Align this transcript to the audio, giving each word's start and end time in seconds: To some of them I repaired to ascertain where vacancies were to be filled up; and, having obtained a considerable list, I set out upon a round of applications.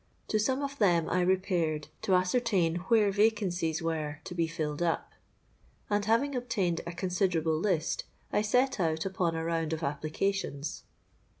To 0.29 0.39
some 0.39 0.63
of 0.63 0.79
them 0.79 1.07
I 1.11 1.21
repaired 1.21 1.89
to 2.01 2.15
ascertain 2.15 2.77
where 2.87 3.11
vacancies 3.11 3.83
were 3.83 4.19
to 4.23 4.33
be 4.33 4.47
filled 4.47 4.81
up; 4.81 5.11
and, 5.91 6.03
having 6.05 6.35
obtained 6.35 6.81
a 6.87 6.91
considerable 6.91 7.59
list, 7.59 8.05
I 8.33 8.41
set 8.41 8.79
out 8.79 9.05
upon 9.05 9.35
a 9.35 9.43
round 9.45 9.73
of 9.73 9.83
applications. 9.83 10.81